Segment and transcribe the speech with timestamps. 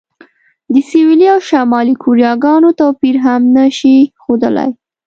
[0.73, 4.69] د سویلي او شمالي کوریاګانو توپیر هم نه شي ښودلی.